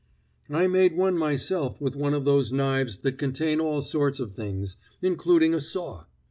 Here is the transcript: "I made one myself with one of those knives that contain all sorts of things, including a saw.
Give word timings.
"I 0.49 0.65
made 0.65 0.97
one 0.97 1.15
myself 1.15 1.79
with 1.79 1.95
one 1.95 2.15
of 2.15 2.25
those 2.25 2.51
knives 2.51 2.97
that 2.97 3.19
contain 3.19 3.59
all 3.59 3.83
sorts 3.83 4.19
of 4.19 4.31
things, 4.31 4.75
including 4.99 5.53
a 5.53 5.61
saw. 5.61 6.05